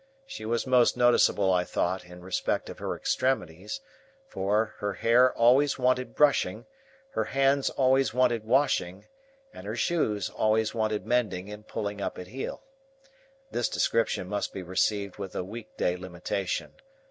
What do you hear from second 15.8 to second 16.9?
limitation.